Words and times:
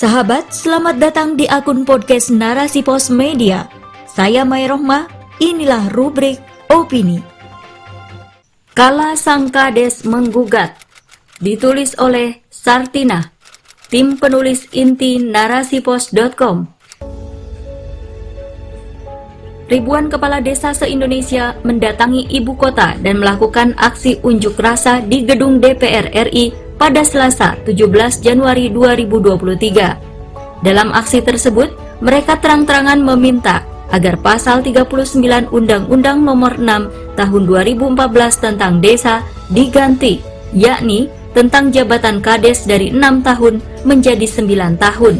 Sahabat, 0.00 0.48
selamat 0.48 0.96
datang 0.96 1.36
di 1.36 1.44
akun 1.44 1.84
podcast 1.84 2.32
Narasi 2.32 2.80
Pos 2.80 3.12
Media. 3.12 3.68
Saya 4.08 4.48
Mai 4.48 4.64
Rohmah, 4.64 5.04
inilah 5.44 5.92
rubrik 5.92 6.40
Opini. 6.72 7.20
Kala 8.72 9.12
Sang 9.12 9.52
Kades 9.52 10.08
Menggugat 10.08 10.72
Ditulis 11.36 11.92
oleh 12.00 12.40
Sartina 12.48 13.28
Tim 13.92 14.16
penulis 14.16 14.72
inti 14.72 15.20
narasipos.com 15.20 16.64
Ribuan 19.68 20.08
kepala 20.08 20.40
desa 20.40 20.72
se-Indonesia 20.72 21.60
mendatangi 21.60 22.24
ibu 22.32 22.56
kota 22.56 22.96
dan 23.04 23.20
melakukan 23.20 23.76
aksi 23.76 24.16
unjuk 24.24 24.56
rasa 24.56 25.04
di 25.04 25.28
gedung 25.28 25.60
DPR 25.60 26.08
RI 26.32 26.69
pada 26.80 27.04
Selasa 27.04 27.60
17 27.68 28.24
Januari 28.24 28.72
2023. 28.72 30.64
Dalam 30.64 30.88
aksi 30.96 31.20
tersebut, 31.20 31.68
mereka 32.00 32.40
terang-terangan 32.40 32.96
meminta 33.04 33.68
agar 33.92 34.16
pasal 34.16 34.64
39 34.64 35.52
Undang-Undang 35.52 36.18
Nomor 36.24 36.56
6 36.56 37.20
Tahun 37.20 37.42
2014 37.44 38.40
tentang 38.40 38.80
desa 38.80 39.20
diganti, 39.52 40.24
yakni 40.56 41.12
tentang 41.36 41.68
jabatan 41.68 42.24
kades 42.24 42.64
dari 42.64 42.88
6 42.88 43.28
tahun 43.28 43.54
menjadi 43.84 44.24
9 44.24 44.80
tahun. 44.80 45.14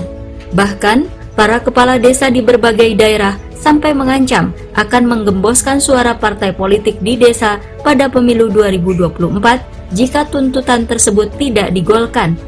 Bahkan, 0.56 0.98
para 1.36 1.60
kepala 1.60 2.00
desa 2.00 2.32
di 2.32 2.40
berbagai 2.40 2.96
daerah 2.96 3.36
sampai 3.60 3.92
mengancam 3.92 4.56
akan 4.72 5.04
menggemboskan 5.04 5.76
suara 5.78 6.16
partai 6.16 6.56
politik 6.56 6.96
di 7.04 7.20
desa 7.20 7.60
pada 7.84 8.08
pemilu 8.08 8.48
2024 8.48 9.92
jika 9.92 10.24
tuntutan 10.26 10.88
tersebut 10.88 11.28
tidak 11.36 11.76
digolkan. 11.76 12.40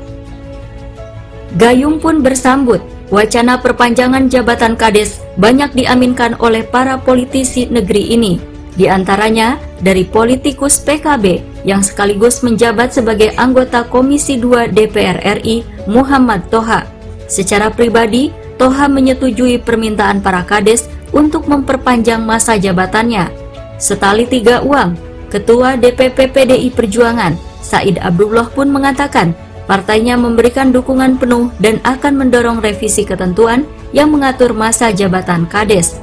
Gayung 1.60 2.00
pun 2.00 2.24
bersambut, 2.24 2.80
wacana 3.12 3.60
perpanjangan 3.60 4.32
jabatan 4.32 4.72
kades 4.72 5.20
banyak 5.36 5.68
diaminkan 5.76 6.32
oleh 6.40 6.64
para 6.64 6.96
politisi 6.96 7.68
negeri 7.68 8.16
ini, 8.16 8.40
di 8.72 8.88
antaranya 8.88 9.60
dari 9.84 10.08
politikus 10.08 10.80
PKB 10.80 11.44
yang 11.68 11.84
sekaligus 11.84 12.40
menjabat 12.40 12.96
sebagai 12.96 13.36
anggota 13.36 13.84
Komisi 13.84 14.40
2 14.40 14.72
DPR 14.72 15.20
RI 15.44 15.60
Muhammad 15.84 16.48
Toha. 16.48 16.88
Secara 17.28 17.68
pribadi, 17.68 18.32
Toha 18.56 18.88
menyetujui 18.88 19.60
permintaan 19.60 20.24
para 20.24 20.44
kades 20.48 20.88
untuk 21.12 21.46
memperpanjang 21.46 22.24
masa 22.24 22.56
jabatannya. 22.58 23.28
Setali 23.76 24.26
tiga 24.26 24.64
uang, 24.64 25.12
Ketua 25.32 25.80
DPP 25.80 26.28
PDI 26.28 26.68
Perjuangan, 26.68 27.32
Said 27.64 27.96
Abdullah 28.04 28.52
pun 28.52 28.68
mengatakan 28.68 29.32
partainya 29.64 30.12
memberikan 30.18 30.68
dukungan 30.68 31.16
penuh 31.16 31.48
dan 31.56 31.80
akan 31.88 32.20
mendorong 32.20 32.60
revisi 32.60 33.00
ketentuan 33.00 33.64
yang 33.96 34.12
mengatur 34.12 34.52
masa 34.52 34.92
jabatan 34.92 35.48
Kades. 35.48 35.96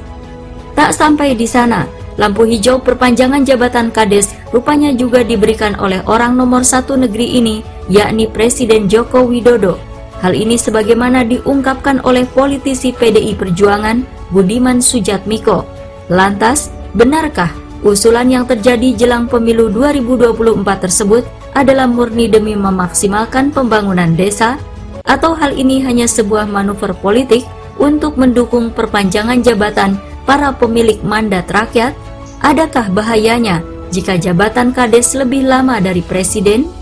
Tak 0.74 0.90
sampai 0.90 1.38
di 1.38 1.46
sana, 1.46 1.86
lampu 2.18 2.42
hijau 2.42 2.82
perpanjangan 2.82 3.46
jabatan 3.46 3.94
Kades 3.94 4.34
rupanya 4.50 4.90
juga 4.90 5.22
diberikan 5.22 5.78
oleh 5.78 6.02
orang 6.10 6.34
nomor 6.34 6.66
satu 6.66 6.98
negeri 6.98 7.38
ini, 7.38 7.62
yakni 7.86 8.26
Presiden 8.26 8.90
Joko 8.90 9.22
Widodo. 9.30 9.78
Hal 10.18 10.34
ini 10.34 10.58
sebagaimana 10.58 11.22
diungkapkan 11.22 12.02
oleh 12.02 12.26
politisi 12.28 12.90
PDI 12.90 13.38
Perjuangan 13.38 14.19
Budiman 14.30 14.78
Sujatmiko. 14.78 15.66
Lantas, 16.10 16.70
benarkah 16.94 17.50
usulan 17.82 18.30
yang 18.30 18.46
terjadi 18.46 18.94
jelang 18.94 19.26
pemilu 19.26 19.70
2024 19.70 20.86
tersebut 20.86 21.22
adalah 21.54 21.90
murni 21.90 22.30
demi 22.30 22.54
memaksimalkan 22.54 23.50
pembangunan 23.50 24.14
desa? 24.14 24.58
Atau 25.02 25.34
hal 25.34 25.58
ini 25.58 25.82
hanya 25.82 26.06
sebuah 26.06 26.46
manuver 26.46 26.94
politik 26.94 27.42
untuk 27.82 28.14
mendukung 28.14 28.70
perpanjangan 28.70 29.42
jabatan 29.42 29.98
para 30.22 30.54
pemilik 30.54 31.02
mandat 31.02 31.50
rakyat? 31.50 31.94
Adakah 32.40 32.88
bahayanya 32.94 33.66
jika 33.90 34.14
jabatan 34.14 34.70
kades 34.70 35.18
lebih 35.18 35.44
lama 35.50 35.82
dari 35.82 36.00
presiden? 36.06 36.79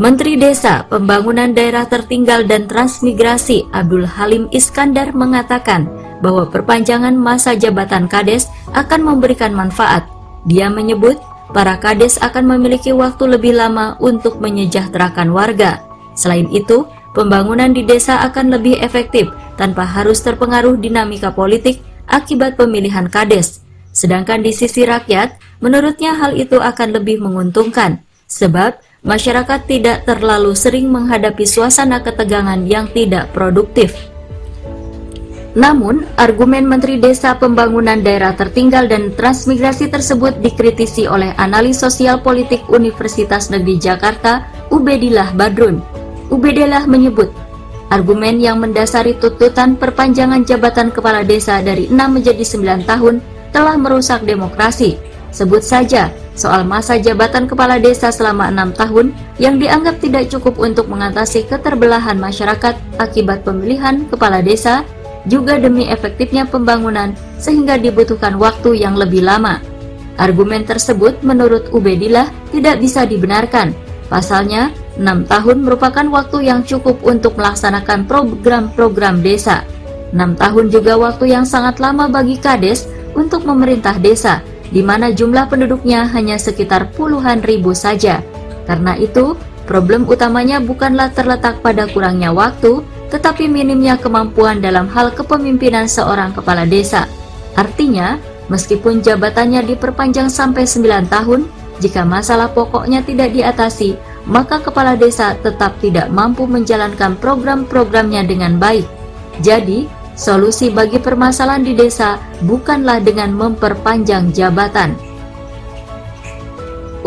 Menteri 0.00 0.40
Desa, 0.40 0.88
Pembangunan 0.88 1.52
Daerah 1.52 1.84
Tertinggal 1.84 2.48
dan 2.48 2.64
Transmigrasi 2.64 3.68
Abdul 3.68 4.08
Halim 4.08 4.48
Iskandar 4.48 5.12
mengatakan 5.12 5.92
bahwa 6.24 6.48
perpanjangan 6.48 7.12
masa 7.12 7.52
jabatan 7.52 8.08
Kades 8.08 8.48
akan 8.72 9.04
memberikan 9.04 9.52
manfaat. 9.52 10.08
Dia 10.48 10.72
menyebut 10.72 11.20
para 11.52 11.76
Kades 11.76 12.16
akan 12.16 12.48
memiliki 12.48 12.96
waktu 12.96 13.36
lebih 13.36 13.60
lama 13.60 14.00
untuk 14.00 14.40
menyejahterakan 14.40 15.36
warga. 15.36 15.84
Selain 16.16 16.48
itu, 16.48 16.88
pembangunan 17.12 17.68
di 17.68 17.84
desa 17.84 18.24
akan 18.24 18.56
lebih 18.56 18.80
efektif 18.80 19.28
tanpa 19.60 19.84
harus 19.84 20.24
terpengaruh 20.24 20.80
dinamika 20.80 21.28
politik 21.28 21.84
akibat 22.08 22.56
pemilihan 22.56 23.04
Kades. 23.04 23.60
Sedangkan 23.92 24.40
di 24.40 24.56
sisi 24.56 24.88
rakyat, 24.88 25.60
menurutnya 25.60 26.16
hal 26.16 26.40
itu 26.40 26.56
akan 26.56 26.88
lebih 26.96 27.20
menguntungkan, 27.20 28.00
sebab 28.24 28.80
masyarakat 29.00 29.60
tidak 29.64 30.04
terlalu 30.04 30.52
sering 30.52 30.92
menghadapi 30.92 31.48
suasana 31.48 32.04
ketegangan 32.04 32.60
yang 32.68 32.88
tidak 32.92 33.32
produktif. 33.32 34.10
Namun, 35.50 36.06
argumen 36.14 36.62
Menteri 36.62 37.02
Desa 37.02 37.34
Pembangunan 37.34 37.98
Daerah 37.98 38.38
Tertinggal 38.38 38.86
dan 38.86 39.10
Transmigrasi 39.18 39.90
tersebut 39.90 40.38
dikritisi 40.38 41.10
oleh 41.10 41.34
analis 41.42 41.82
sosial 41.82 42.22
politik 42.22 42.62
Universitas 42.70 43.50
Negeri 43.50 43.82
Jakarta, 43.82 44.46
Ubedillah 44.70 45.34
Badrun. 45.34 45.82
Ubedillah 46.30 46.86
menyebut, 46.86 47.34
argumen 47.90 48.38
yang 48.38 48.62
mendasari 48.62 49.18
tuntutan 49.18 49.74
perpanjangan 49.74 50.46
jabatan 50.46 50.94
kepala 50.94 51.26
desa 51.26 51.58
dari 51.58 51.90
6 51.90 51.98
menjadi 51.98 52.44
9 52.46 52.86
tahun 52.86 53.18
telah 53.50 53.74
merusak 53.74 54.22
demokrasi. 54.22 55.09
Sebut 55.30 55.62
saja, 55.62 56.10
soal 56.34 56.66
masa 56.66 56.98
jabatan 56.98 57.46
kepala 57.46 57.78
desa 57.78 58.10
selama 58.10 58.50
enam 58.50 58.74
tahun 58.74 59.14
yang 59.38 59.62
dianggap 59.62 60.02
tidak 60.02 60.26
cukup 60.26 60.58
untuk 60.58 60.90
mengatasi 60.90 61.46
keterbelahan 61.46 62.18
masyarakat 62.18 62.74
akibat 62.98 63.46
pemilihan 63.46 64.10
kepala 64.10 64.42
desa, 64.42 64.82
juga 65.30 65.60
demi 65.60 65.86
efektifnya 65.86 66.48
pembangunan 66.48 67.14
sehingga 67.38 67.78
dibutuhkan 67.78 68.34
waktu 68.40 68.82
yang 68.82 68.98
lebih 68.98 69.22
lama. 69.22 69.62
Argumen 70.18 70.66
tersebut 70.66 71.22
menurut 71.22 71.70
Ubedillah 71.70 72.28
tidak 72.50 72.82
bisa 72.82 73.06
dibenarkan. 73.06 73.72
Pasalnya, 74.10 74.74
enam 74.98 75.22
tahun 75.22 75.62
merupakan 75.62 76.04
waktu 76.10 76.50
yang 76.50 76.66
cukup 76.66 76.98
untuk 77.06 77.38
melaksanakan 77.38 78.04
program-program 78.10 79.22
desa. 79.22 79.62
Enam 80.10 80.34
tahun 80.34 80.74
juga 80.74 80.98
waktu 80.98 81.30
yang 81.30 81.46
sangat 81.46 81.78
lama 81.78 82.10
bagi 82.10 82.34
Kades 82.34 82.90
untuk 83.14 83.46
memerintah 83.46 83.94
desa, 84.02 84.42
di 84.70 84.82
mana 84.82 85.10
jumlah 85.10 85.50
penduduknya 85.50 86.06
hanya 86.10 86.38
sekitar 86.38 86.94
puluhan 86.94 87.42
ribu 87.42 87.74
saja. 87.74 88.22
Karena 88.66 88.94
itu, 88.94 89.34
problem 89.66 90.06
utamanya 90.06 90.62
bukanlah 90.62 91.10
terletak 91.10 91.58
pada 91.62 91.90
kurangnya 91.90 92.30
waktu, 92.30 92.82
tetapi 93.10 93.50
minimnya 93.50 93.98
kemampuan 93.98 94.62
dalam 94.62 94.86
hal 94.90 95.10
kepemimpinan 95.10 95.90
seorang 95.90 96.30
kepala 96.30 96.62
desa. 96.64 97.10
Artinya, 97.58 98.16
meskipun 98.46 99.02
jabatannya 99.02 99.66
diperpanjang 99.66 100.30
sampai 100.30 100.62
9 100.62 101.10
tahun, 101.10 101.50
jika 101.82 102.06
masalah 102.06 102.52
pokoknya 102.54 103.02
tidak 103.02 103.34
diatasi, 103.34 103.98
maka 104.28 104.62
kepala 104.62 104.94
desa 104.94 105.34
tetap 105.40 105.74
tidak 105.82 106.12
mampu 106.12 106.44
menjalankan 106.46 107.16
program-programnya 107.18 108.22
dengan 108.22 108.60
baik. 108.60 108.86
Jadi, 109.40 109.88
Solusi 110.20 110.68
bagi 110.68 111.00
permasalahan 111.00 111.64
di 111.64 111.72
desa 111.72 112.20
bukanlah 112.44 113.00
dengan 113.00 113.32
memperpanjang 113.32 114.36
jabatan. 114.36 114.92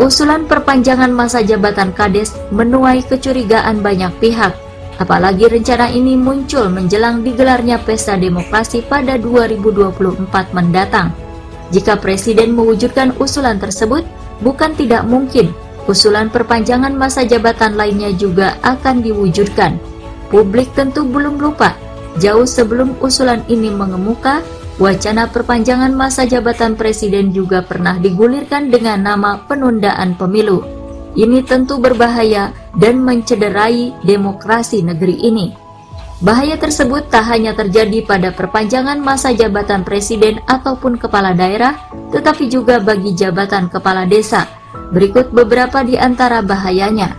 Usulan 0.02 0.50
perpanjangan 0.50 1.14
masa 1.14 1.38
jabatan 1.46 1.94
Kades 1.94 2.34
menuai 2.50 3.06
kecurigaan 3.06 3.86
banyak 3.86 4.10
pihak, 4.18 4.50
apalagi 4.98 5.46
rencana 5.46 5.94
ini 5.94 6.18
muncul 6.18 6.66
menjelang 6.66 7.22
digelarnya 7.22 7.78
pesta 7.86 8.18
demokrasi 8.18 8.82
pada 8.82 9.14
2024 9.14 10.50
mendatang. 10.50 11.14
Jika 11.70 11.94
Presiden 12.02 12.58
mewujudkan 12.58 13.14
usulan 13.22 13.62
tersebut, 13.62 14.02
bukan 14.42 14.74
tidak 14.74 15.06
mungkin 15.06 15.54
usulan 15.86 16.34
perpanjangan 16.34 16.90
masa 16.90 17.22
jabatan 17.22 17.78
lainnya 17.78 18.10
juga 18.10 18.58
akan 18.66 19.06
diwujudkan. 19.06 19.78
Publik 20.34 20.74
tentu 20.74 21.06
belum 21.06 21.38
lupa 21.38 21.83
Jauh 22.22 22.46
sebelum 22.46 22.94
usulan 23.02 23.42
ini 23.50 23.74
mengemuka, 23.74 24.38
wacana 24.78 25.26
perpanjangan 25.26 25.90
masa 25.90 26.22
jabatan 26.22 26.78
presiden 26.78 27.34
juga 27.34 27.62
pernah 27.62 27.98
digulirkan 27.98 28.70
dengan 28.70 29.02
nama 29.02 29.42
penundaan 29.50 30.14
pemilu. 30.14 30.62
Ini 31.14 31.46
tentu 31.46 31.78
berbahaya 31.78 32.54
dan 32.74 33.02
mencederai 33.02 33.94
demokrasi 34.02 34.82
negeri 34.82 35.14
ini. 35.26 35.54
Bahaya 36.22 36.54
tersebut 36.54 37.10
tak 37.10 37.26
hanya 37.30 37.54
terjadi 37.54 38.06
pada 38.06 38.30
perpanjangan 38.30 38.98
masa 39.02 39.34
jabatan 39.34 39.82
presiden 39.82 40.38
ataupun 40.46 40.98
kepala 40.98 41.34
daerah, 41.34 41.74
tetapi 42.14 42.46
juga 42.46 42.78
bagi 42.78 43.14
jabatan 43.14 43.66
kepala 43.66 44.06
desa. 44.06 44.46
Berikut 44.94 45.34
beberapa 45.34 45.82
di 45.82 45.98
antara 45.98 46.38
bahayanya. 46.42 47.18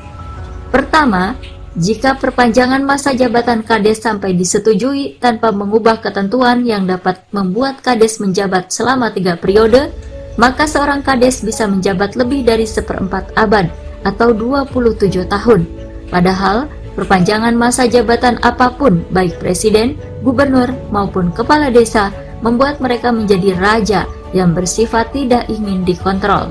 Pertama, 0.72 1.36
jika 1.76 2.16
perpanjangan 2.16 2.80
masa 2.88 3.12
jabatan 3.12 3.60
kades 3.60 4.00
sampai 4.00 4.32
disetujui 4.32 5.20
tanpa 5.20 5.52
mengubah 5.52 6.00
ketentuan 6.00 6.64
yang 6.64 6.88
dapat 6.88 7.20
membuat 7.36 7.84
kades 7.84 8.24
menjabat 8.24 8.72
selama 8.72 9.12
tiga 9.12 9.36
periode, 9.36 9.92
maka 10.40 10.64
seorang 10.64 11.04
kades 11.04 11.44
bisa 11.44 11.68
menjabat 11.68 12.16
lebih 12.16 12.48
dari 12.48 12.64
seperempat 12.64 13.36
abad 13.36 13.68
atau 14.08 14.32
27 14.32 15.28
tahun. 15.28 15.68
Padahal, 16.08 16.72
perpanjangan 16.96 17.52
masa 17.52 17.92
jabatan 17.92 18.40
apa 18.40 18.72
pun, 18.72 19.04
baik 19.12 19.36
presiden, 19.44 20.00
gubernur, 20.24 20.72
maupun 20.96 21.28
kepala 21.36 21.68
desa, 21.68 22.08
membuat 22.40 22.80
mereka 22.80 23.12
menjadi 23.12 23.52
raja 23.60 24.02
yang 24.32 24.56
bersifat 24.56 25.12
tidak 25.12 25.44
ingin 25.52 25.84
dikontrol. 25.84 26.48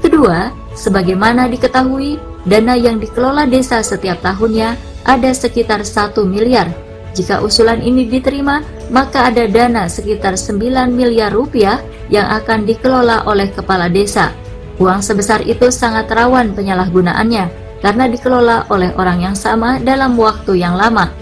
Kedua, 0.00 0.48
sebagaimana 0.72 1.52
diketahui, 1.52 2.31
Dana 2.42 2.74
yang 2.74 2.98
dikelola 2.98 3.46
desa 3.46 3.78
setiap 3.86 4.18
tahunnya 4.18 4.74
ada 5.06 5.30
sekitar 5.30 5.86
1 5.86 6.26
miliar. 6.26 6.70
Jika 7.12 7.44
usulan 7.44 7.78
ini 7.84 8.08
diterima, 8.08 8.64
maka 8.88 9.28
ada 9.28 9.44
dana 9.44 9.84
sekitar 9.84 10.34
9 10.34 10.90
miliar 10.90 11.30
rupiah 11.30 11.78
yang 12.08 12.26
akan 12.32 12.64
dikelola 12.64 13.28
oleh 13.28 13.52
kepala 13.52 13.86
desa. 13.92 14.32
Uang 14.80 15.04
sebesar 15.04 15.44
itu 15.44 15.68
sangat 15.68 16.08
rawan 16.08 16.56
penyalahgunaannya 16.56 17.44
karena 17.84 18.04
dikelola 18.08 18.66
oleh 18.72 18.90
orang 18.96 19.28
yang 19.30 19.36
sama 19.36 19.76
dalam 19.78 20.16
waktu 20.16 20.56
yang 20.58 20.74
lama. 20.74 21.12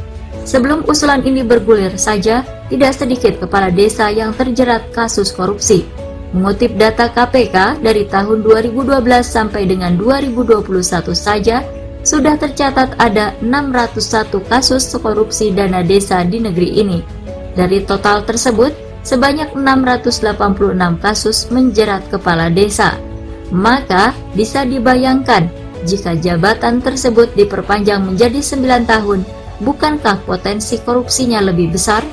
Sebelum 0.47 0.87
usulan 0.87 1.21
ini 1.27 1.45
bergulir 1.45 1.99
saja, 2.01 2.47
tidak 2.71 2.95
sedikit 2.95 3.37
kepala 3.43 3.69
desa 3.69 4.09
yang 4.09 4.31
terjerat 4.33 4.95
kasus 4.95 5.35
korupsi. 5.35 5.85
Mengutip 6.31 6.79
data 6.79 7.11
KPK 7.11 7.83
dari 7.83 8.07
tahun 8.07 8.47
2012 8.47 8.87
sampai 9.27 9.67
dengan 9.67 9.99
2021 9.99 11.11
saja, 11.11 11.67
sudah 12.07 12.39
tercatat 12.39 12.95
ada 13.03 13.35
601 13.43 14.39
kasus 14.47 14.87
korupsi 14.95 15.51
dana 15.51 15.83
desa 15.83 16.23
di 16.23 16.39
negeri 16.39 16.87
ini. 16.87 16.99
Dari 17.59 17.83
total 17.83 18.23
tersebut, 18.23 18.71
sebanyak 19.03 19.59
686 19.59 21.03
kasus 21.03 21.51
menjerat 21.51 22.07
kepala 22.09 22.47
desa. 22.47 22.95
Maka 23.51 24.15
bisa 24.39 24.63
dibayangkan 24.63 25.51
jika 25.83 26.15
jabatan 26.15 26.79
tersebut 26.79 27.33
diperpanjang 27.35 28.07
menjadi 28.07 28.39
9 28.39 28.87
tahun, 28.87 29.27
bukankah 29.65 30.23
potensi 30.29 30.79
korupsinya 30.79 31.43
lebih 31.43 31.75
besar? 31.75 32.07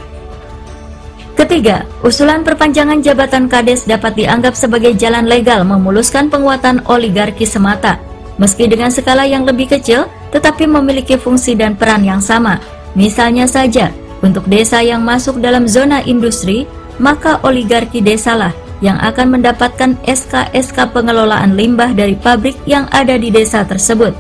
Ketiga, 1.38 1.86
usulan 2.02 2.42
perpanjangan 2.42 2.98
jabatan 3.06 3.46
kades 3.46 3.86
dapat 3.86 4.18
dianggap 4.18 4.58
sebagai 4.58 4.98
jalan 4.98 5.30
legal 5.30 5.62
memuluskan 5.62 6.34
penguatan 6.34 6.82
oligarki 6.90 7.46
semata, 7.46 8.02
meski 8.42 8.66
dengan 8.66 8.90
skala 8.90 9.22
yang 9.30 9.46
lebih 9.46 9.70
kecil, 9.70 10.10
tetapi 10.34 10.66
memiliki 10.66 11.14
fungsi 11.14 11.54
dan 11.54 11.78
peran 11.78 12.02
yang 12.02 12.18
sama. 12.18 12.58
Misalnya 12.98 13.46
saja, 13.46 13.94
untuk 14.26 14.50
desa 14.50 14.82
yang 14.82 15.06
masuk 15.06 15.38
dalam 15.38 15.70
zona 15.70 16.02
industri, 16.10 16.66
maka 16.98 17.38
oligarki 17.46 18.02
desalah 18.02 18.50
yang 18.82 18.98
akan 18.98 19.38
mendapatkan 19.38 19.94
SK-SK 20.10 20.90
pengelolaan 20.90 21.54
limbah 21.54 21.94
dari 21.94 22.18
pabrik 22.18 22.58
yang 22.66 22.90
ada 22.90 23.14
di 23.14 23.30
desa 23.30 23.62
tersebut. 23.62 24.14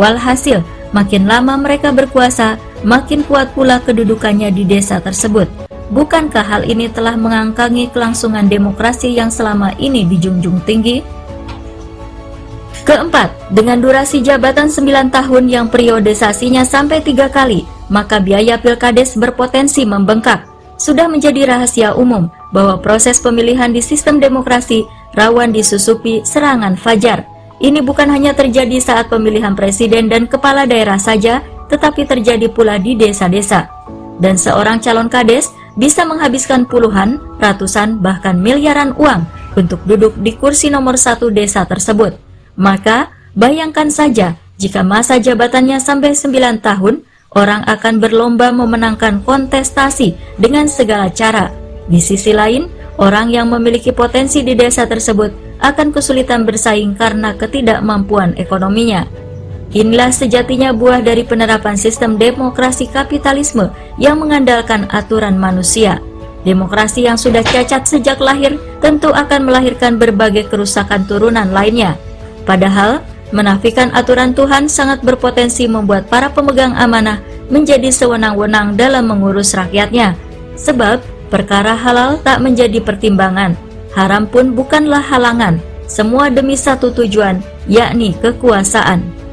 Walhasil, 0.00 0.64
makin 0.96 1.28
lama 1.28 1.60
mereka 1.60 1.92
berkuasa, 1.92 2.56
makin 2.88 3.20
kuat 3.28 3.52
pula 3.52 3.84
kedudukannya 3.84 4.48
di 4.48 4.64
desa 4.64 4.96
tersebut. 4.96 5.48
Bukankah 5.92 6.44
hal 6.44 6.62
ini 6.64 6.88
telah 6.88 7.12
mengangkangi 7.12 7.92
kelangsungan 7.92 8.48
demokrasi 8.48 9.12
yang 9.12 9.28
selama 9.28 9.76
ini 9.76 10.08
dijunjung 10.08 10.64
tinggi? 10.64 11.04
Keempat, 12.84 13.32
dengan 13.52 13.80
durasi 13.80 14.20
jabatan 14.20 14.68
9 14.68 15.08
tahun 15.08 15.44
yang 15.48 15.66
periodisasinya 15.72 16.68
sampai 16.68 17.00
tiga 17.00 17.32
kali, 17.32 17.64
maka 17.88 18.20
biaya 18.20 18.60
pilkades 18.60 19.16
berpotensi 19.16 19.88
membengkak. 19.88 20.44
Sudah 20.76 21.08
menjadi 21.08 21.48
rahasia 21.48 21.96
umum 21.96 22.28
bahwa 22.52 22.76
proses 22.80 23.20
pemilihan 23.20 23.72
di 23.72 23.80
sistem 23.80 24.20
demokrasi 24.20 24.84
rawan 25.16 25.54
disusupi 25.54 26.20
serangan 26.26 26.76
fajar. 26.76 27.24
Ini 27.62 27.80
bukan 27.80 28.10
hanya 28.10 28.36
terjadi 28.36 28.76
saat 28.82 29.08
pemilihan 29.08 29.56
presiden 29.56 30.12
dan 30.12 30.28
kepala 30.28 30.68
daerah 30.68 31.00
saja, 31.00 31.40
tetapi 31.72 32.04
terjadi 32.04 32.52
pula 32.52 32.76
di 32.76 32.98
desa-desa. 32.98 33.70
Dan 34.20 34.36
seorang 34.36 34.82
calon 34.84 35.08
kades 35.08 35.54
bisa 35.74 36.06
menghabiskan 36.06 36.66
puluhan, 36.66 37.18
ratusan, 37.42 37.98
bahkan 37.98 38.38
miliaran 38.38 38.94
uang 38.94 39.26
untuk 39.58 39.82
duduk 39.86 40.14
di 40.22 40.34
kursi 40.34 40.70
nomor 40.70 40.98
satu 40.98 41.30
desa 41.30 41.66
tersebut. 41.66 42.14
Maka, 42.54 43.10
bayangkan 43.34 43.90
saja 43.90 44.38
jika 44.54 44.86
masa 44.86 45.18
jabatannya 45.18 45.82
sampai 45.82 46.14
9 46.14 46.62
tahun, 46.62 47.02
orang 47.34 47.66
akan 47.66 47.98
berlomba 47.98 48.54
memenangkan 48.54 49.26
kontestasi 49.26 50.14
dengan 50.38 50.70
segala 50.70 51.10
cara. 51.10 51.50
Di 51.90 51.98
sisi 51.98 52.30
lain, 52.30 52.70
orang 52.96 53.34
yang 53.34 53.50
memiliki 53.50 53.90
potensi 53.90 54.46
di 54.46 54.54
desa 54.54 54.86
tersebut 54.86 55.58
akan 55.58 55.90
kesulitan 55.90 56.46
bersaing 56.46 56.94
karena 56.94 57.34
ketidakmampuan 57.34 58.38
ekonominya. 58.38 59.23
Inilah 59.74 60.14
sejatinya 60.14 60.70
buah 60.70 61.02
dari 61.02 61.26
penerapan 61.26 61.74
sistem 61.74 62.14
demokrasi 62.14 62.86
kapitalisme 62.86 63.74
yang 63.98 64.22
mengandalkan 64.22 64.86
aturan 64.94 65.34
manusia. 65.34 65.98
Demokrasi 66.46 67.10
yang 67.10 67.18
sudah 67.18 67.42
cacat 67.42 67.82
sejak 67.82 68.22
lahir 68.22 68.54
tentu 68.78 69.10
akan 69.10 69.50
melahirkan 69.50 69.98
berbagai 69.98 70.46
kerusakan 70.46 71.02
turunan 71.10 71.50
lainnya. 71.50 71.98
Padahal, 72.46 73.02
menafikan 73.34 73.90
aturan 73.90 74.30
Tuhan 74.30 74.70
sangat 74.70 75.02
berpotensi 75.02 75.66
membuat 75.66 76.06
para 76.06 76.30
pemegang 76.30 76.78
amanah 76.78 77.18
menjadi 77.50 77.90
sewenang-wenang 77.90 78.78
dalam 78.78 79.10
mengurus 79.10 79.58
rakyatnya. 79.58 80.14
Sebab, 80.54 81.02
perkara 81.34 81.74
halal 81.74 82.22
tak 82.22 82.38
menjadi 82.38 82.78
pertimbangan, 82.78 83.58
haram 83.90 84.30
pun 84.30 84.54
bukanlah 84.54 85.02
halangan, 85.02 85.58
semua 85.90 86.30
demi 86.30 86.54
satu 86.54 86.94
tujuan, 86.94 87.42
yakni 87.66 88.14
kekuasaan. 88.22 89.23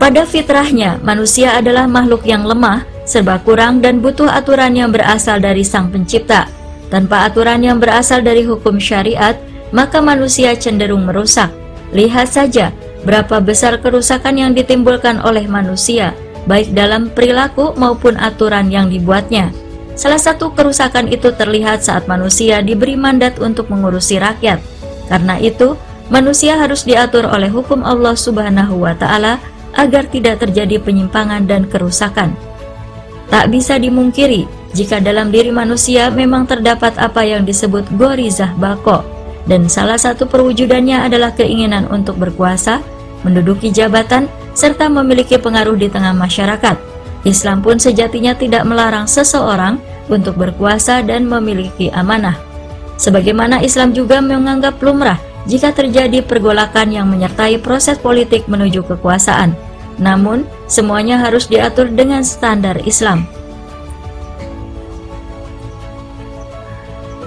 Pada 0.00 0.24
fitrahnya, 0.24 0.96
manusia 1.04 1.60
adalah 1.60 1.84
makhluk 1.84 2.24
yang 2.24 2.48
lemah, 2.48 2.88
serba 3.04 3.36
kurang 3.44 3.84
dan 3.84 4.00
butuh 4.00 4.32
aturan 4.32 4.72
yang 4.72 4.88
berasal 4.88 5.36
dari 5.36 5.60
Sang 5.60 5.92
Pencipta. 5.92 6.48
Tanpa 6.88 7.28
aturan 7.28 7.60
yang 7.60 7.76
berasal 7.76 8.24
dari 8.24 8.40
hukum 8.40 8.80
syariat, 8.80 9.36
maka 9.76 10.00
manusia 10.00 10.56
cenderung 10.56 11.04
merusak. 11.04 11.52
Lihat 11.92 12.32
saja 12.32 12.72
berapa 13.04 13.44
besar 13.44 13.76
kerusakan 13.76 14.40
yang 14.40 14.52
ditimbulkan 14.56 15.20
oleh 15.20 15.44
manusia, 15.44 16.16
baik 16.48 16.72
dalam 16.72 17.12
perilaku 17.12 17.76
maupun 17.76 18.16
aturan 18.16 18.72
yang 18.72 18.88
dibuatnya. 18.88 19.52
Salah 20.00 20.16
satu 20.16 20.56
kerusakan 20.56 21.12
itu 21.12 21.28
terlihat 21.36 21.84
saat 21.84 22.08
manusia 22.08 22.64
diberi 22.64 22.96
mandat 22.96 23.36
untuk 23.36 23.68
mengurusi 23.68 24.16
rakyat. 24.16 24.64
Karena 25.12 25.36
itu, 25.36 25.76
manusia 26.08 26.56
harus 26.56 26.88
diatur 26.88 27.28
oleh 27.28 27.52
hukum 27.52 27.84
Allah 27.84 28.16
Subhanahu 28.16 28.80
wa 28.80 28.96
taala 28.96 29.36
agar 29.74 30.06
tidak 30.10 30.42
terjadi 30.42 30.82
penyimpangan 30.82 31.46
dan 31.46 31.66
kerusakan. 31.66 32.34
Tak 33.30 33.50
bisa 33.54 33.78
dimungkiri 33.78 34.46
jika 34.74 35.02
dalam 35.02 35.30
diri 35.34 35.50
manusia 35.50 36.10
memang 36.10 36.46
terdapat 36.46 36.94
apa 36.98 37.22
yang 37.26 37.42
disebut 37.42 37.86
gorizah 37.94 38.54
bako, 38.58 39.02
dan 39.46 39.66
salah 39.66 39.98
satu 39.98 40.26
perwujudannya 40.26 41.10
adalah 41.10 41.34
keinginan 41.34 41.86
untuk 41.90 42.18
berkuasa, 42.18 42.82
menduduki 43.26 43.70
jabatan, 43.74 44.30
serta 44.54 44.86
memiliki 44.90 45.38
pengaruh 45.38 45.78
di 45.78 45.90
tengah 45.90 46.14
masyarakat. 46.14 46.78
Islam 47.26 47.60
pun 47.60 47.76
sejatinya 47.76 48.32
tidak 48.32 48.64
melarang 48.64 49.04
seseorang 49.04 49.76
untuk 50.08 50.38
berkuasa 50.38 51.04
dan 51.04 51.28
memiliki 51.28 51.92
amanah. 51.92 52.34
Sebagaimana 52.96 53.62
Islam 53.62 53.94
juga 53.96 54.20
menganggap 54.20 54.76
lumrah 54.82 55.29
jika 55.48 55.72
terjadi 55.72 56.20
pergolakan 56.24 56.92
yang 56.92 57.06
menyertai 57.08 57.60
proses 57.60 57.96
politik 57.96 58.48
menuju 58.48 58.84
kekuasaan. 58.84 59.56
Namun, 60.00 60.48
semuanya 60.64 61.20
harus 61.20 61.48
diatur 61.48 61.92
dengan 61.92 62.24
standar 62.24 62.80
Islam. 62.88 63.28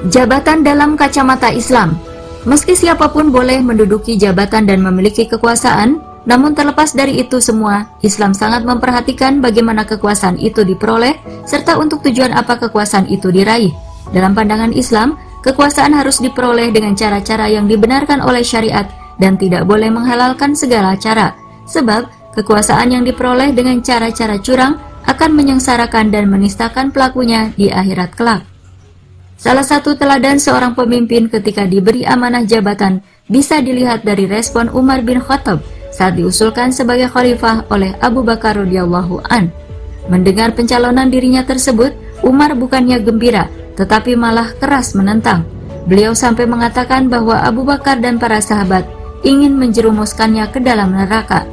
Jabatan 0.09 0.67
dalam 0.67 0.99
kacamata 0.99 1.53
Islam 1.53 1.95
Meski 2.43 2.75
siapa 2.75 3.07
pun 3.07 3.31
boleh 3.31 3.63
menduduki 3.63 4.19
jabatan 4.19 4.67
dan 4.67 4.83
memiliki 4.83 5.23
kekuasaan, 5.23 6.03
namun 6.27 6.51
terlepas 6.51 6.91
dari 6.91 7.23
itu 7.23 7.39
semua, 7.39 7.87
Islam 8.03 8.35
sangat 8.35 8.67
memperhatikan 8.67 9.39
bagaimana 9.39 9.87
kekuasaan 9.87 10.35
itu 10.35 10.67
diperoleh 10.67 11.15
serta 11.47 11.79
untuk 11.79 12.03
tujuan 12.03 12.35
apa 12.35 12.59
kekuasaan 12.59 13.07
itu 13.07 13.31
diraih. 13.31 13.71
Dalam 14.11 14.35
pandangan 14.35 14.75
Islam, 14.75 15.15
Kekuasaan 15.43 15.91
harus 15.91 16.23
diperoleh 16.23 16.71
dengan 16.71 16.95
cara-cara 16.95 17.51
yang 17.51 17.67
dibenarkan 17.67 18.23
oleh 18.23 18.47
syariat 18.47 18.87
dan 19.19 19.35
tidak 19.35 19.67
boleh 19.67 19.91
menghalalkan 19.91 20.55
segala 20.55 20.95
cara, 20.95 21.35
sebab 21.67 22.07
kekuasaan 22.31 22.95
yang 22.95 23.03
diperoleh 23.03 23.51
dengan 23.51 23.83
cara-cara 23.83 24.39
curang 24.39 24.79
akan 25.03 25.35
menyengsarakan 25.35 26.15
dan 26.15 26.31
menistakan 26.31 26.95
pelakunya 26.95 27.51
di 27.59 27.67
akhirat 27.67 28.15
kelak. 28.15 28.47
Salah 29.35 29.67
satu 29.67 29.99
teladan 29.99 30.39
seorang 30.39 30.71
pemimpin 30.71 31.27
ketika 31.27 31.67
diberi 31.67 32.07
amanah 32.07 32.47
jabatan 32.47 33.03
bisa 33.27 33.59
dilihat 33.59 34.07
dari 34.07 34.23
respon 34.23 34.71
Umar 34.71 35.03
bin 35.03 35.19
Khattab 35.19 35.59
saat 35.91 36.15
diusulkan 36.15 36.71
sebagai 36.71 37.11
khalifah 37.11 37.67
oleh 37.67 37.91
Abu 37.99 38.23
Bakar 38.23 38.55
radhiyallahu 38.55 39.19
an. 39.27 39.51
Mendengar 40.07 40.55
pencalonan 40.55 41.11
dirinya 41.11 41.43
tersebut, 41.43 41.91
Umar 42.23 42.55
bukannya 42.55 43.03
gembira, 43.03 43.51
tetapi 43.75 44.17
malah 44.17 44.53
keras 44.57 44.93
menentang. 44.93 45.45
Beliau 45.83 46.15
sampai 46.15 46.47
mengatakan 46.47 47.11
bahwa 47.11 47.43
Abu 47.43 47.67
Bakar 47.67 47.99
dan 47.99 48.15
para 48.15 48.39
sahabat 48.39 48.87
ingin 49.23 49.55
menjerumuskannya 49.59 50.47
ke 50.51 50.63
dalam 50.63 50.95
neraka. 50.95 51.43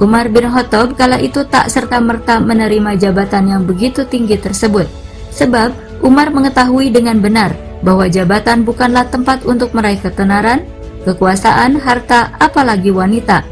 Umar 0.00 0.32
bin 0.32 0.48
Khattab 0.48 0.96
kala 0.96 1.20
itu 1.20 1.44
tak 1.44 1.68
serta-merta 1.68 2.40
menerima 2.40 2.96
jabatan 2.96 3.52
yang 3.52 3.62
begitu 3.68 4.06
tinggi 4.08 4.40
tersebut, 4.40 4.88
sebab 5.28 5.76
Umar 6.00 6.32
mengetahui 6.32 6.88
dengan 6.88 7.20
benar 7.20 7.52
bahwa 7.84 8.08
jabatan 8.08 8.64
bukanlah 8.64 9.04
tempat 9.12 9.44
untuk 9.44 9.76
meraih 9.76 10.00
ketenaran, 10.00 10.64
kekuasaan, 11.04 11.76
harta, 11.80 12.32
apalagi 12.40 12.88
wanita. 12.88 13.44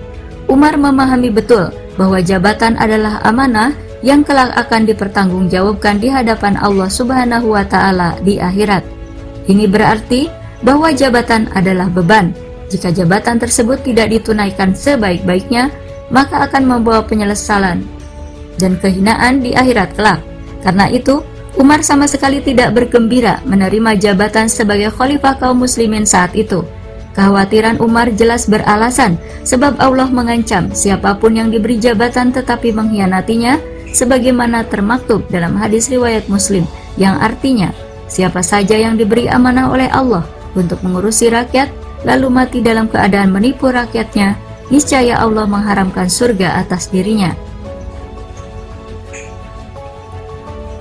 Umar 0.48 0.80
memahami 0.80 1.28
betul 1.28 1.68
bahwa 2.00 2.16
jabatan 2.24 2.80
adalah 2.80 3.20
amanah 3.28 3.76
yang 4.00 4.22
kelak 4.22 4.54
akan 4.54 4.86
dipertanggungjawabkan 4.86 5.98
di 5.98 6.08
hadapan 6.10 6.54
Allah 6.58 6.86
Subhanahu 6.86 7.54
wa 7.54 7.64
taala 7.66 8.14
di 8.22 8.38
akhirat. 8.38 8.86
Ini 9.48 9.66
berarti 9.66 10.30
bahwa 10.62 10.92
jabatan 10.94 11.50
adalah 11.54 11.90
beban. 11.90 12.34
Jika 12.68 12.92
jabatan 12.92 13.40
tersebut 13.40 13.80
tidak 13.80 14.12
ditunaikan 14.12 14.76
sebaik-baiknya, 14.76 15.72
maka 16.12 16.44
akan 16.44 16.68
membawa 16.68 17.00
penyesalan 17.00 17.82
dan 18.60 18.76
kehinaan 18.76 19.40
di 19.40 19.56
akhirat 19.56 19.96
kelak. 19.96 20.20
Karena 20.60 20.90
itu, 20.92 21.24
Umar 21.56 21.82
sama 21.82 22.06
sekali 22.06 22.38
tidak 22.44 22.76
bergembira 22.76 23.42
menerima 23.48 23.98
jabatan 23.98 24.46
sebagai 24.46 24.94
khalifah 24.94 25.40
kaum 25.40 25.64
muslimin 25.64 26.06
saat 26.06 26.36
itu. 26.36 26.62
Kekhawatiran 27.18 27.82
Umar 27.82 28.14
jelas 28.14 28.46
beralasan 28.46 29.18
sebab 29.42 29.74
Allah 29.82 30.06
mengancam 30.06 30.70
siapa 30.70 31.18
pun 31.18 31.34
yang 31.34 31.50
diberi 31.50 31.74
jabatan 31.74 32.30
tetapi 32.30 32.70
mengkhianatinya 32.70 33.58
sebagaimana 33.92 34.66
termaktub 34.66 35.24
dalam 35.32 35.56
hadis 35.56 35.88
riwayat 35.88 36.26
Muslim 36.28 36.64
yang 37.00 37.16
artinya 37.20 37.72
siapa 38.08 38.40
saja 38.40 38.74
yang 38.74 38.96
diberi 38.96 39.28
amanah 39.28 39.70
oleh 39.70 39.88
Allah 39.92 40.24
untuk 40.56 40.80
mengurusi 40.80 41.28
rakyat 41.28 41.70
lalu 42.06 42.28
mati 42.30 42.58
dalam 42.62 42.86
keadaan 42.86 43.34
menipu 43.34 43.68
rakyatnya 43.68 44.38
niscaya 44.68 45.18
Allah 45.18 45.48
mengharamkan 45.48 46.06
surga 46.06 46.60
atas 46.60 46.92
dirinya. 46.92 47.32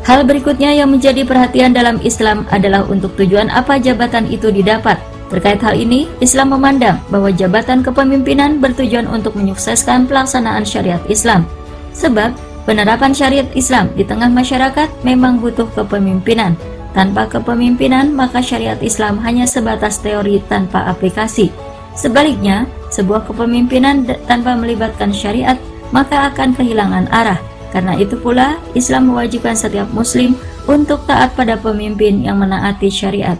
Hal 0.08 0.24
berikutnya 0.24 0.72
yang 0.72 0.88
menjadi 0.96 1.28
perhatian 1.28 1.76
dalam 1.76 2.00
Islam 2.00 2.48
adalah 2.48 2.88
untuk 2.88 3.12
tujuan 3.20 3.52
apa 3.52 3.76
jabatan 3.76 4.24
itu 4.32 4.48
didapat. 4.56 4.96
Terkait 5.28 5.60
hal 5.60 5.76
ini, 5.76 6.08
Islam 6.24 6.56
memandang 6.56 7.04
bahwa 7.12 7.28
jabatan 7.28 7.84
kepemimpinan 7.84 8.64
bertujuan 8.64 9.04
untuk 9.12 9.36
menyukseskan 9.36 10.08
pelaksanaan 10.08 10.64
syariat 10.64 11.04
Islam. 11.12 11.44
Sebab, 11.92 12.32
penerapan 12.68 13.16
syariat 13.16 13.48
Islam 13.56 13.88
di 13.96 14.04
tengah 14.04 14.28
masyarakat 14.28 14.92
memang 15.08 15.40
butuh 15.40 15.72
kepemimpinan. 15.72 16.60
Tanpa 16.92 17.30
kepemimpinan, 17.32 18.12
maka 18.12 18.44
syariat 18.44 18.78
Islam 18.84 19.22
hanya 19.24 19.48
sebatas 19.48 20.04
teori 20.04 20.44
tanpa 20.52 20.84
aplikasi. 20.92 21.50
Sebaliknya, 21.96 22.68
sebuah 22.92 23.24
kepemimpinan 23.26 24.04
tanpa 24.28 24.60
melibatkan 24.60 25.16
syariat 25.16 25.56
maka 25.96 26.28
akan 26.28 26.52
kehilangan 26.52 27.08
arah 27.16 27.40
karena 27.72 27.94
itu 28.00 28.16
pula, 28.16 28.58
Islam 28.74 29.12
mewajibkan 29.12 29.54
setiap 29.56 29.92
muslim 29.92 30.40
untuk 30.66 31.04
taat 31.06 31.36
pada 31.36 31.60
pemimpin 31.60 32.24
yang 32.24 32.40
menaati 32.40 32.88
syariat. 32.88 33.36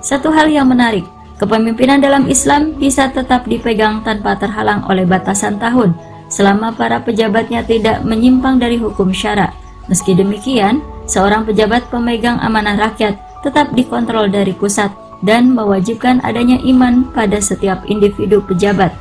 Satu 0.00 0.30
hal 0.30 0.48
yang 0.48 0.70
menarik, 0.70 1.04
kepemimpinan 1.36 1.98
dalam 1.98 2.30
Islam 2.30 2.78
bisa 2.78 3.10
tetap 3.10 3.44
dipegang 3.50 4.06
tanpa 4.06 4.38
terhalang 4.38 4.86
oleh 4.86 5.04
batasan 5.04 5.58
tahun, 5.58 5.92
selama 6.30 6.72
para 6.72 7.02
pejabatnya 7.02 7.66
tidak 7.66 8.00
menyimpang 8.06 8.56
dari 8.56 8.78
hukum 8.78 9.10
syara. 9.10 9.52
Meski 9.90 10.14
demikian, 10.14 10.80
seorang 11.10 11.42
pejabat 11.44 11.90
pemegang 11.90 12.38
amanah 12.38 12.78
rakyat 12.78 13.18
tetap 13.42 13.74
dikontrol 13.74 14.30
dari 14.30 14.54
pusat 14.54 14.94
dan 15.20 15.52
mewajibkan 15.52 16.22
adanya 16.24 16.56
iman 16.64 17.10
pada 17.12 17.42
setiap 17.42 17.84
individu 17.90 18.40
pejabat. 18.46 18.94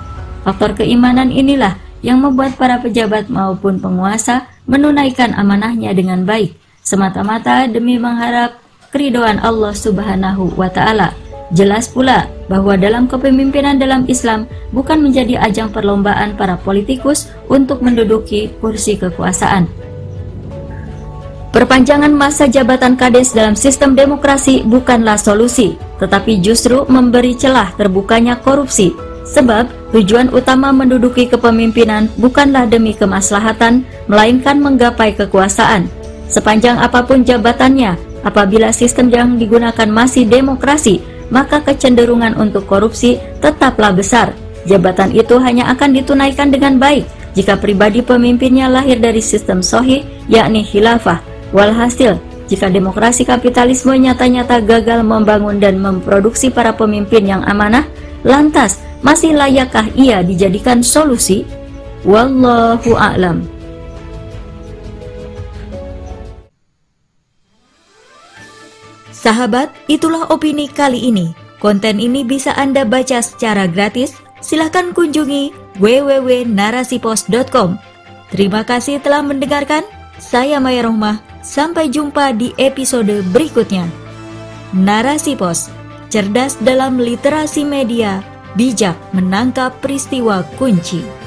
Faktor 0.44 0.76
keimanan 0.76 1.30
inilah 1.30 1.78
yang 2.02 2.20
membuat 2.24 2.56
para 2.58 2.82
pejabat 2.82 3.30
maupun 3.30 3.78
penguasa 3.78 4.50
menunaikan 4.66 5.36
amanahnya 5.36 5.92
dengan 5.92 6.24
baik, 6.24 6.56
semata-mata 6.82 7.68
demi 7.68 8.00
mengharap 8.00 8.58
keridoan 8.90 9.38
Allah 9.44 9.76
Subhanahu 9.76 10.56
wa 10.58 10.72
Ta'ala. 10.72 11.29
Jelas 11.50 11.90
pula 11.90 12.30
bahwa 12.46 12.78
dalam 12.78 13.10
kepemimpinan 13.10 13.82
dalam 13.82 14.06
Islam 14.06 14.46
bukan 14.70 15.02
menjadi 15.02 15.42
ajang 15.42 15.74
perlombaan 15.74 16.38
para 16.38 16.58
politikus 16.62 17.34
untuk 17.50 17.82
menduduki 17.82 18.54
kursi 18.62 18.98
kekuasaan. 19.02 19.66
Perpanjangan 21.50 22.14
masa 22.14 22.46
jabatan 22.46 22.94
kades 22.94 23.34
dalam 23.34 23.58
sistem 23.58 23.98
demokrasi 23.98 24.62
bukanlah 24.62 25.18
solusi, 25.18 25.74
tetapi 25.98 26.38
justru 26.38 26.86
memberi 26.86 27.34
celah 27.34 27.74
terbukanya 27.74 28.38
korupsi 28.38 28.94
Sebab 29.30 29.94
tujuan 29.94 30.34
utama 30.34 30.74
menduduki 30.74 31.30
kepemimpinan 31.30 32.10
bukanlah 32.18 32.66
demi 32.66 32.98
kemaslahatan, 32.98 33.86
melainkan 34.10 34.58
menggapai 34.58 35.14
kekuasaan. 35.14 35.86
Sepanjang 36.26 36.82
apa 36.82 37.06
pun 37.06 37.22
jabatannya, 37.22 37.98
apabila 38.26 38.74
sistem 38.74 39.14
yang 39.14 39.38
digunakan 39.38 39.86
masih 39.86 40.26
demokrasi, 40.26 41.02
maka 41.30 41.62
kecenderungan 41.62 42.38
untuk 42.38 42.66
korupsi 42.66 43.18
tetaplah 43.42 43.94
besar. 43.94 44.34
Jabatan 44.68 45.16
itu 45.16 45.40
hanya 45.42 45.72
akan 45.74 45.96
ditunaikan 45.96 46.52
dengan 46.52 46.78
baik 46.78 47.08
jika 47.38 47.56
pribadi 47.56 48.04
pemimpinnya 48.04 48.68
lahir 48.68 49.00
dari 49.00 49.22
sistem 49.22 49.64
sohih, 49.64 50.04
yakni 50.28 50.66
khilafah. 50.66 51.22
Walhasil, 51.56 52.18
jika 52.50 52.70
demokrasi 52.70 53.26
kapitalisme 53.26 53.94
nyata-nyata 53.94 54.62
gagal 54.62 55.06
membangun 55.06 55.62
dan 55.62 55.78
memproduksi 55.78 56.50
para 56.50 56.74
pemimpin 56.74 57.26
yang 57.26 57.42
amanah, 57.46 57.86
lantas 58.26 58.82
masih 59.06 59.38
layakkah 59.38 59.86
ia 59.94 60.26
dijadikan 60.26 60.82
solusi? 60.82 61.46
Wallahu 62.04 62.98
a'lam. 62.98 63.59
Sahabat, 69.20 69.76
itulah 69.92 70.32
opini 70.32 70.72
kali 70.72 71.12
ini. 71.12 71.36
Konten 71.60 72.00
ini 72.00 72.24
bisa 72.24 72.56
Anda 72.56 72.88
baca 72.88 73.20
secara 73.20 73.68
gratis. 73.68 74.16
Silahkan 74.40 74.96
kunjungi 74.96 75.76
www.narasipos.com. 75.76 77.76
Terima 78.32 78.64
kasih 78.64 79.04
telah 79.04 79.20
mendengarkan. 79.20 79.84
Saya 80.16 80.64
Maya 80.64 80.88
Rohmah. 80.88 81.20
Sampai 81.44 81.92
jumpa 81.92 82.32
di 82.32 82.56
episode 82.56 83.20
berikutnya. 83.36 83.92
Narasi 84.72 85.36
Pos, 85.36 85.68
cerdas 86.08 86.56
dalam 86.64 86.96
literasi 86.96 87.68
media 87.68 88.24
bijak 88.56 88.96
menangkap 89.12 89.76
peristiwa 89.84 90.48
kunci. 90.56 91.19